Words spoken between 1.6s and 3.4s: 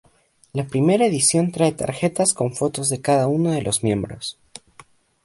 tarjetas con fotos de cada